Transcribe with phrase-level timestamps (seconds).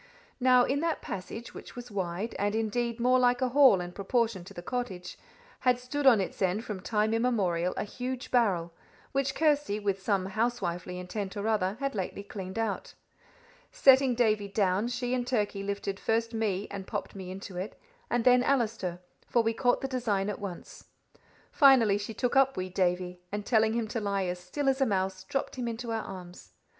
[0.39, 4.43] Now, in that passage, which was wide, and indeed more like a hall in proportion
[4.45, 5.15] to the cottage,
[5.59, 8.73] had stood on its end from time immemorial a huge barrel,
[9.11, 12.95] which Kirsty, with some housewifely intent or other, had lately cleaned out.
[13.71, 17.79] Setting Davie down, she and Turkey lifted first me and popped me into it,
[18.09, 20.85] and then Allister, for we caught the design at once.
[21.51, 24.85] Finally she took up wee Davie, and telling him to lie as still as a
[24.87, 26.53] mouse, dropped him into our arms.